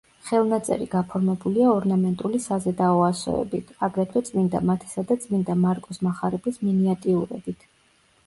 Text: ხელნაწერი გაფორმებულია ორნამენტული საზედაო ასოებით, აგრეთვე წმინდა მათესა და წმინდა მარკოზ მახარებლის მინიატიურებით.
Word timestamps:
ხელნაწერი 0.27 0.85
გაფორმებულია 0.93 1.67
ორნამენტული 1.73 2.39
საზედაო 2.45 3.03
ასოებით, 3.09 3.69
აგრეთვე 3.87 4.23
წმინდა 4.29 4.61
მათესა 4.69 5.03
და 5.11 5.17
წმინდა 5.25 5.57
მარკოზ 5.65 5.99
მახარებლის 6.07 6.59
მინიატიურებით. 6.65 7.69